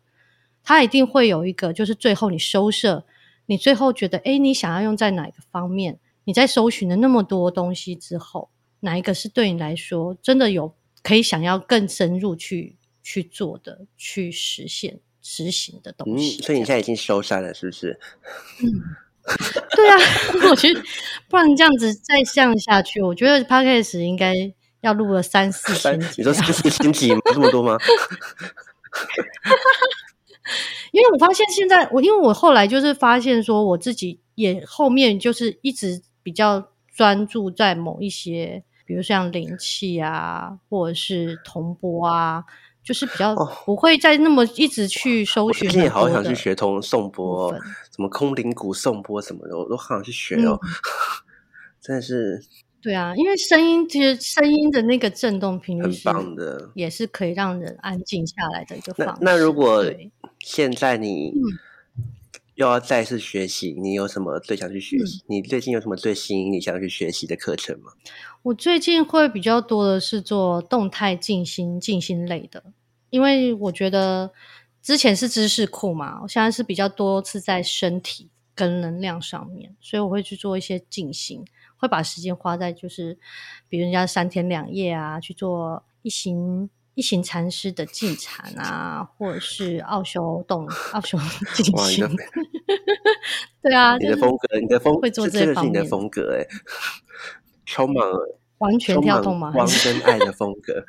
[0.63, 3.03] 它一定会有一个，就是最后你收摄，
[3.47, 5.99] 你最后觉得，哎，你想要用在哪个方面？
[6.23, 16.41] 你在搜寻了那么多东西之后，哪一个是对你来说真的有可以想要更深入去去做的、去实现、执行的东嗯，西？
[16.41, 17.99] 所以你现在已经收山了，是不是？
[19.75, 19.97] 对啊，
[20.49, 20.81] 我觉得
[21.29, 24.33] 不然这样子再这样下去，我觉得 podcast 应该
[24.81, 26.33] 要录了三四三千，集你说。
[26.33, 27.19] 三四千集吗？
[27.25, 27.77] 这么多吗？
[30.91, 42.43] 因为我发现现在我，因为我后来就是发现说，我自己也后面就是一直比较专注在某一些，比如像灵气啊，或者是铜波啊，
[42.89, 47.53] 就是比较哦不会再那么一直去搜我寻最近也好想去学通颂部钵，
[47.95, 50.59] 什么空灵鼓颂钵什么的，我都好想去学哦。
[50.63, 50.69] 嗯
[51.79, 52.43] 真的是
[52.81, 56.71] 对啊，因为声音其实声音的那个震动频率很棒的。
[56.73, 59.21] 也是可以让人安静下来的一个那方式。
[59.23, 59.85] 那如果
[60.39, 61.37] 现在你嗯
[62.55, 65.23] 又要再次学习，你有什么最想去学嗯习？
[65.27, 67.91] 你最近有什么最吸引你想要去学习的课程吗？
[68.41, 72.63] 我最近会比较多的是做动态静心、静心类的，
[73.09, 74.31] 因为我觉得
[74.81, 81.45] 之前是知识库嘛，我现在是比较多次在身体跟能量上面，所以我会去做一些静行，
[81.77, 83.17] 会把时间花在就是
[83.67, 86.69] 比如人家三天两夜啊，去做一行。
[86.95, 91.17] 一行禅师的静禅啊，或者是奥修动、奥修
[91.55, 92.05] 静哇，你心，
[93.63, 96.43] 对啊，你的风格，你的风，会做这真的是你的风格哎，
[97.65, 98.05] 充满
[98.57, 99.49] 完全跳动吗？
[99.49, 100.83] 还光跟爱的风格。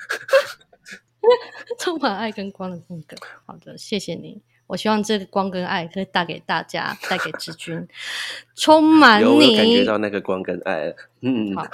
[1.78, 3.16] 充满爱跟光的风格。
[3.46, 4.40] 好的，谢谢你。
[4.66, 7.88] 我希望这个光跟爱可以带给大家，带给志军，
[8.54, 9.84] 充满你，有感觉。
[9.84, 10.96] 到那个光跟爱了。
[11.22, 11.66] 嗯，好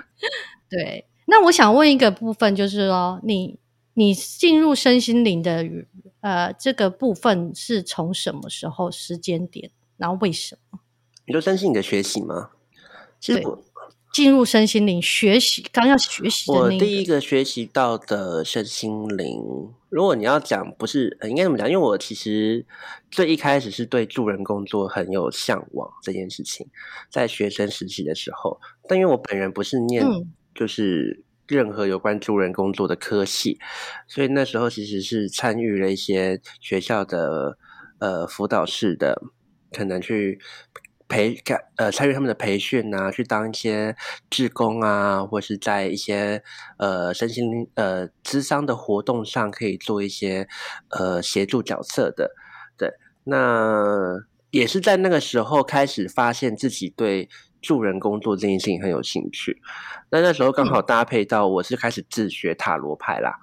[0.70, 3.58] 对，那我想问一个部分，就是说，你
[3.94, 5.66] 你进入身心灵的
[6.20, 10.80] 呃这个部分是从什么时候时间点，然后为什么
[11.26, 12.50] 你说珍惜你的学习吗？
[13.20, 13.62] 其实对我
[14.12, 15.64] 进入身心灵学习？
[15.72, 19.40] 刚要学习的那我第一个，个学习到的身心灵，
[19.88, 21.68] 如果你要讲不是，呃应该怎么讲？
[21.70, 22.66] 因为我其实
[23.10, 26.66] 最一开始是对助人工作很有向往这件事情，
[27.08, 33.58] 在学生时期的时候，但因为我本人不是念嗯就是任何有关助人工作的科系，
[34.08, 37.56] 所以那时候其实是参与了一些学校的
[37.98, 39.22] 呃辅导室的，
[39.72, 40.40] 可能去
[41.10, 43.96] 培干呃参与他们的培训啊，去当一些
[44.30, 46.42] 志工啊，或是在一些
[46.78, 50.48] 呃身心灵呃智商的活动上可以做一些
[50.90, 52.30] 呃协助角色的，
[52.78, 52.92] 对，
[53.24, 54.20] 那
[54.52, 57.28] 也是在那个时候开始发现自己对
[57.60, 59.60] 助人工作这件事情很有兴趣。
[60.10, 63.34] 那那时候刚好搭配到我是开始自学塔罗牌啦，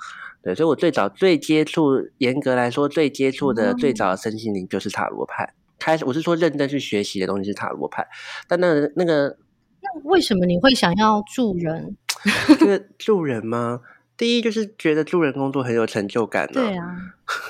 [0.42, 5.54] 对，所以我最早最接触，严格来说最接触的哦最早的身心灵就是塔罗牌。
[5.80, 8.08] 开始我是说认真去学习的东西是塔罗牌，
[8.48, 9.38] 但那个那个
[9.82, 11.96] 那为什么你会想要助人？
[12.60, 13.82] 这 个助人吗？
[14.18, 16.84] 第一就是觉得助人工作很有成就感、对啊，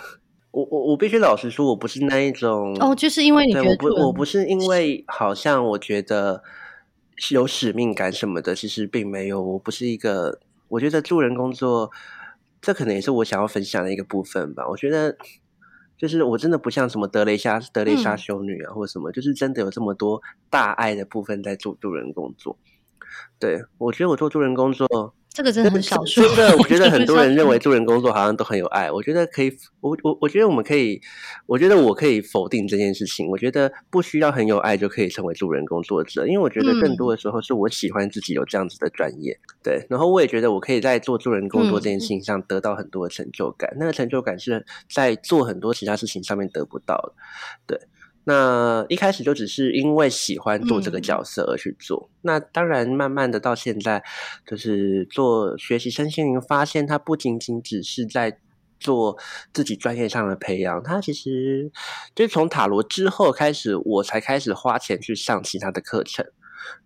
[0.52, 6.44] 我我我必须老实说，我不是那一种哦，就是因为你觉对，我不得我不是因为好像我觉得
[7.16, 9.42] 是有使命感什么的，其实并没有。
[9.42, 11.90] 我不是一个，我觉得助人工作，
[12.62, 14.68] 这可能也是我想要分享的一个部分吧。
[14.68, 15.16] 我觉得
[15.98, 22.58] 就是我真的不像什么德雷莎德雷莎嗯修女啊，或者什么，就是真的有这么多大爱的部分在做助人工作。
[23.40, 26.19] 对我觉得我做助人工作，这个真的很少数。
[26.23, 28.92] 真的， 我觉得很多人认为助人工作好像都很有爱。
[28.92, 31.00] 我觉得可以，我我我觉得我们可以，
[31.46, 33.29] 我觉得我可以否定这件事情。
[33.29, 39.40] 我觉得不需要很有爱就可以成为助人工作者，因为我觉得更多的时候是我喜欢自己有这样子的专业。
[39.62, 43.71] 对，然后我也觉得我可以在做助人工作这件事情上得到很多的成就感。
[43.79, 47.13] 那个成就感是在做很多其他事情上面得不到的。
[47.67, 47.79] 对。
[48.30, 54.04] 那一开始就只是因为喜欢做这个角色而去做，那当然慢慢的到现在，
[54.46, 58.38] 就是做学习身心灵，发现它不仅仅只是在
[58.82, 59.17] 做
[59.54, 60.84] 自己专业上的培养。
[60.84, 61.71] 它其实
[62.13, 66.25] 就是从塔罗之后开始，我才开始花钱去上其他的课程。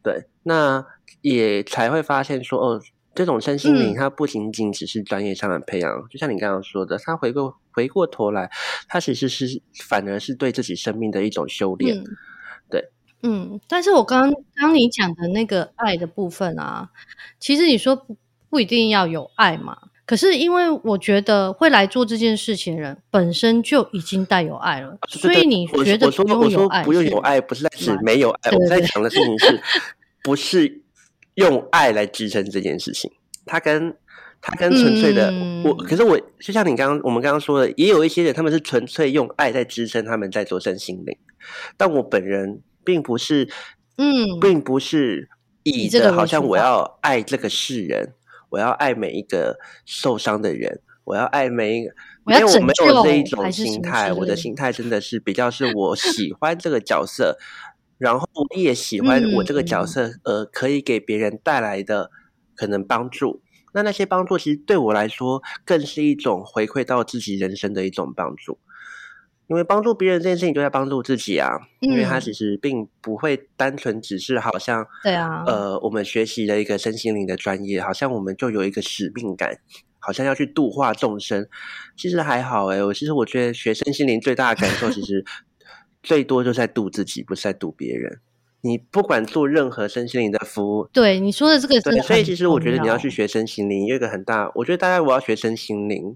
[0.03, 0.85] 对，那
[1.21, 2.79] 也才会发现说，哦，
[3.13, 8.49] 这种身心灵，它不仅仅只是专业上的培养，就像你刚刚说的，他回过回过头来，
[8.87, 12.03] 他其实是反而是对自己生命的一种修炼。
[12.69, 12.89] 对，
[13.23, 16.89] 嗯，但是我刚刚你讲的那个爱的部分啊，
[17.37, 18.15] 其实你说不
[18.49, 29.61] 不一定要有爱嘛，可是因为我觉得会来做这件事情的人本身就已经带有爱了，所以你觉得不用有爱，不用有爱，不是在指没有爱，我在讲的事情是
[30.23, 30.81] 不是
[31.35, 33.11] 用爱来支撑这件事情？
[33.45, 33.95] 他跟
[34.41, 35.31] 他跟纯粹的
[35.63, 41.17] 我，可是我就像你刚刚我们刚刚说的，也有一些人他们是纯粹用爱在支撑他们在做身心灵，
[41.77, 43.49] 但我本人并不是，
[43.97, 45.29] 嗯，并不是
[45.63, 48.13] 以的好像我要爱这个世人。
[48.51, 51.93] 我要爱每一个受伤的人，我要爱每一个，
[52.25, 54.11] 因为我没有这一种心态。
[54.11, 57.37] 我的心态真的是比较是我喜欢这个角色，
[58.01, 62.09] 然后我也喜欢我这个角色，呃，可以给别人带来的
[62.55, 63.43] 可能帮助。
[63.73, 68.57] 那那些帮助其实对我来说，更是一种回馈到自己人生的一种帮助。
[69.47, 71.51] 因为帮助别人这件事情，就在帮助自己啊。
[71.81, 79.59] 因为他其实并不会单纯只是好像，对啊，呃，我们学习了一个身心灵的专业，好像我们就有一个使命感，
[79.99, 81.47] 好像要去度化众生。
[81.95, 85.23] 其实还好哎，我其实我觉得学身心灵最大的感受，其实
[86.03, 88.19] 最多就在度自己，不是在度别人。
[88.61, 96.15] 你不管做任何身心灵的服务，对你说的这个，对，所以其实我觉得你要去学身心灵，有一个很大，我觉得大家我要学身心灵，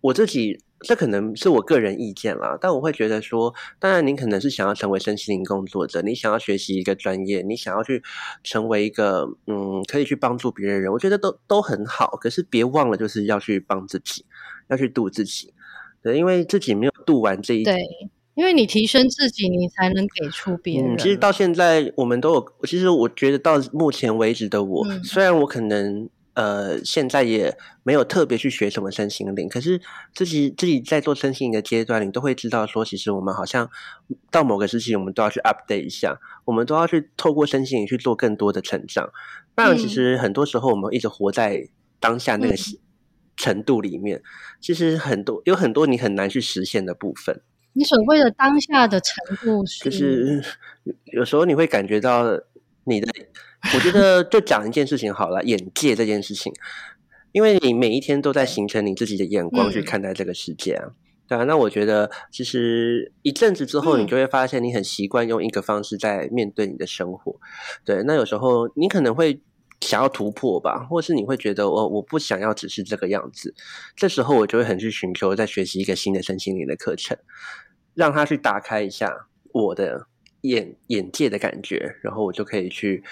[0.00, 0.60] 我自己。
[0.84, 8.02] 这可能是我个人意见啦，但我会觉得说，当然您可能是想要成为身心灵工作者，你想要学习一个专业，你想要去
[8.42, 12.18] 成为一个嗯，可以去帮助别人人，我觉得都都很好。
[12.20, 14.26] 可是别忘了，就是要去帮自己，
[14.66, 15.54] 要去度自己，
[16.02, 17.78] 对，因为自己没有度完这一对，
[18.42, 20.98] 因为你提升自己，你才能给出别人。
[20.98, 26.08] 其实到现在，我们都有，其实我觉得到目前为止的我，虽然我可能。
[26.34, 29.78] 呃，现在也没有特别去学什么身心灵，可是
[30.14, 33.68] 自己自己在做身心灵的阶段，你都会知道说，其实我们好像
[34.30, 39.10] 到某个时期，我们都要去 update 一下，我们都要去透过身心灵去做更多的成长。
[39.54, 41.68] 当然，其实很多时候我们一直活在
[42.00, 42.54] 当下那个
[43.36, 44.22] 程度里面，
[44.58, 47.42] 其实很多有很多你很难去实现的部分。
[47.74, 50.42] 你所谓的当下的程度是，就是
[51.12, 52.24] 有时候你会感觉到
[52.84, 53.08] 你的。
[53.74, 56.52] 我觉得就讲一件事情好了，眼界这件事情，
[57.30, 60.90] 因为你每一天都在形成你自己的眼光去看待这个世界啊，
[61.28, 61.44] 对啊。
[61.44, 67.36] 那我觉得其实一阵子之后，你就会发现你很习惯用一个方式在面对你的生活，
[67.84, 68.02] 对。
[68.02, 69.40] 那有时候你可能会
[69.82, 73.54] 想要突破吧，或是你会觉得我我不想要只是这个样子，
[73.94, 77.18] 这时候我就会很去寻求再学习一个新的身心灵的课程，
[77.94, 80.06] 让他去打开一下我的
[80.42, 83.02] 眼眼界的感觉，然后我就可以去。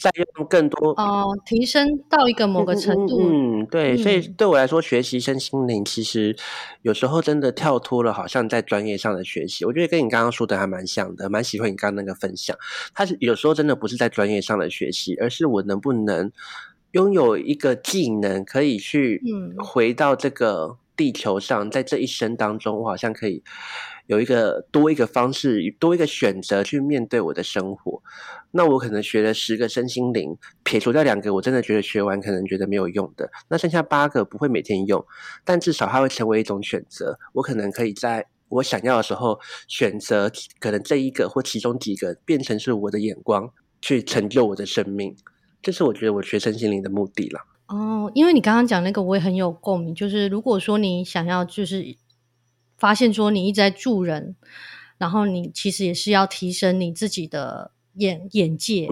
[0.00, 3.20] 再用更多哦，提升到一个某个程度。
[3.20, 6.34] 嗯，对，所以对我来说，学习身心灵其实
[6.80, 9.66] 有时候真的跳脱了，好像在专业上的学习。
[9.66, 12.56] 我觉得跟你刚刚说的还蛮像的，蛮喜欢你刚刚那个分享。
[12.94, 16.32] 它是有时候真的不是在专业上的学习，而是我能不能
[16.92, 19.22] 拥有一个技能，可以去
[19.58, 23.42] 回到这个地球上，在这一生当中，我好像可以。
[24.06, 28.02] 有一个多一个方式，多一个选择去面对我的生活。
[28.52, 33.30] 那我可能学了十个身心灵，撇除掉两个，我真的觉得学完可能觉得没有用的。
[33.48, 35.04] 那剩下八个不会每天用，
[35.44, 37.18] 但至少它会成为一种选择。
[37.34, 39.38] 我可能可以在我想要的时候
[39.68, 40.28] 选择，
[40.58, 43.48] 可能这一个或其中几个变成是我的眼光，
[43.80, 45.14] 去成就我的生命。
[45.62, 47.40] 这是我觉得我学身心灵的目的了。
[47.68, 49.94] 哦，因为你刚刚讲那个，我也很有共鸣。
[49.94, 51.96] 就是如果说你想要，就是。
[52.80, 54.34] 发现说你一直在助人，
[54.96, 58.88] 然后你其实也是要提升你自己的眼眼界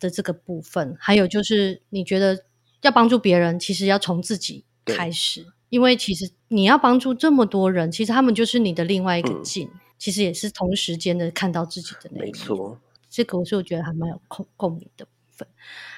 [0.00, 0.96] 的这个部分。
[0.98, 2.44] 还有就是你觉得
[2.82, 12.26] 要帮助别人，其实要从自己开始，因为其实你要帮助这么多人，其实他们就是你的另外一个镜，其实也是同时间的看到自己的那一面。
[12.26, 15.46] 没错，这个我是我觉得还蛮有共共鸣的部分。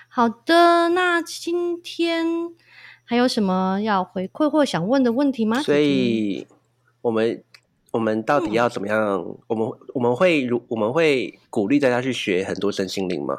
[0.09, 2.27] 好的，那今天
[3.05, 5.63] 还有什么要回馈或想问的问题吗？
[5.63, 6.47] 所以。
[7.07, 7.45] 我们
[7.93, 9.37] 我们到底要怎么样？
[9.47, 13.39] 我们我们会如我们会鼓励大家去学很多身心灵吗？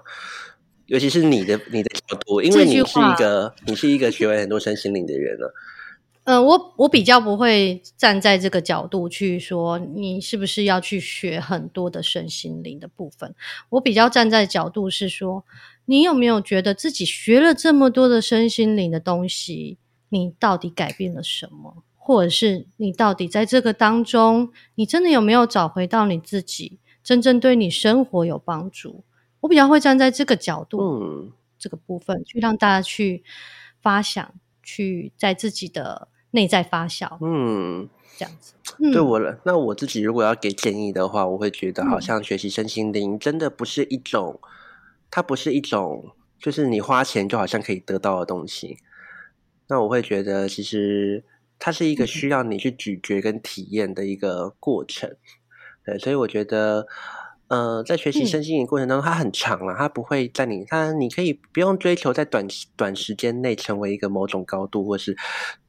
[0.86, 5.54] 尤其是你的你的角度，因为你是一个你是一个学完很多身心灵的人了。
[6.24, 13.36] 嗯，我我比较不会站在这个角度去说你是不是要去学很多的身心灵的部分。
[13.68, 15.44] 我比较站在角度是说，
[15.84, 21.84] 你有没有觉得自己学了这么多的身心灵的东西，你到底改变了什么？
[22.08, 29.04] 或者是你到底在这个当中，你真的有没有找回到你自己，真正对你生活有帮助？
[29.42, 33.26] 我比较会站在这个角度，嗯，这个部分去让大家去
[33.82, 34.34] 发想，
[34.64, 38.54] 去在自己的内在发酵，嗯，这样子。
[38.80, 44.40] 对嗯我了，那我自己如果要给建议的话，我会觉得好像学习身心灵真的不是一种，
[45.12, 48.78] 它不是一种，就是你花钱就好像可以得到的东西。
[49.68, 51.26] 那我会觉得，其实
[51.60, 55.16] 它是一个需要你去咀嚼跟体验的一个过程。
[55.86, 56.86] 对，所以我觉得，
[57.48, 58.26] 呃，在学习嗯。
[58.26, 62.46] 身心灵过程当中，它很长了，它不会在你，它你可以不用追求在短
[62.76, 65.16] 短时间内成为一个某种高度，或是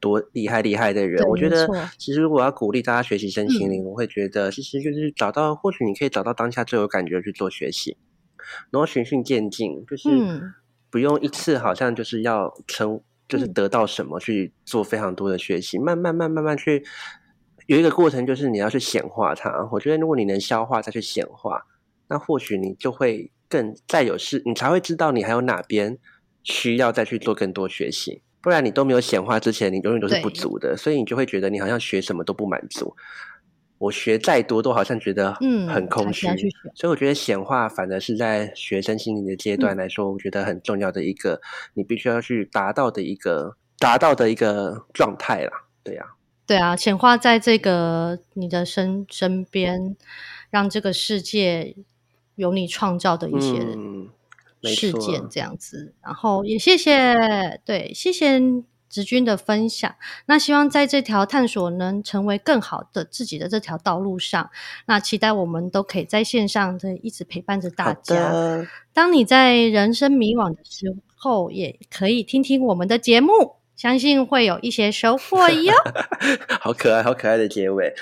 [0.01, 1.25] 多厉害厉害的人。
[1.29, 1.69] 我觉得，
[1.99, 3.71] 其实如果要鼓励大家学习身心嗯。
[3.71, 7.97] 灵，我会觉得其实就是找到，或许你可以找到当下最有感觉去做学习，
[8.71, 10.55] 然后循序渐进，就是嗯。
[10.91, 16.85] 不用一次好像就是要成，就是嗯得到什么去做非常多的学习，慢慢慢慢慢去
[17.67, 19.69] 有一个过程，就是你要去显化它。
[19.71, 21.67] 我觉得如果你能消化再去显化，
[22.09, 25.99] 那或许你就会更再有事，你才会知道你还有哪边
[26.43, 28.23] 需要再去做更多学习。
[28.41, 32.97] 不然你都没有显化之前，你永远都是不足的，所以你就会觉得你好像学什么都不满足。
[33.79, 36.27] 我学再多都好像觉得嗯很空虚，
[36.75, 41.41] 所以我觉得显化反而是在学生心灵的阶段来说，我觉得很重要的一个，
[41.75, 45.53] 你必须要去达到的一个达到的一个状态啦。
[45.85, 46.05] 对呀、
[46.47, 49.97] 对啊，显化在这个你的身身边，
[50.51, 51.77] 让这个世界
[52.35, 54.09] 有你创造的一些嗯，
[54.65, 55.95] 事件这样子。
[56.03, 57.15] 然后也谢谢，
[57.65, 58.41] 对，谢谢
[58.89, 59.95] 直军的分享。
[60.27, 64.51] 那希望在这条探索能成为更好的自己的这条道路上，
[64.87, 68.15] 那期待我们都可以在线上的一直陪伴着大家。
[68.31, 75.73] 的，当你在人生迷惘的时候，也可以听听我们的节目，相信会有一些收获哟。
[76.61, 77.95] 好可爱，好可爱的结尾。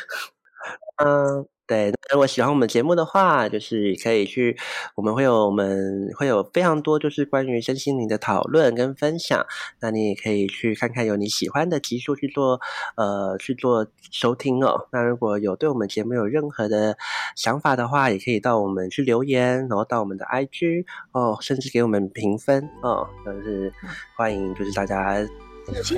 [0.97, 4.57] 嗯，对，如果喜欢我们节目的话，就是可以去，
[4.95, 9.45] 我们会有我们会有非常多就是关于身心灵的讨论跟分享，
[9.81, 12.61] 那你也可以去看看有你喜欢的集数去做
[12.97, 14.87] 呃去做收听哦。
[14.93, 16.97] 那如果有对我们节目有任何的
[17.35, 23.73] 想法的话，也可以到我们去留言，然后到我们的 IG 哦，甚至给我们评分哦，就是
[24.17, 25.27] 欢迎就是大家。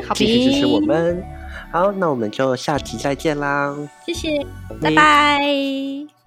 [0.06, 1.22] 好继续支持我们，
[1.70, 3.74] 好，那我们就下集再见啦。
[4.06, 4.44] 谢谢，
[4.80, 6.17] 拜拜拜。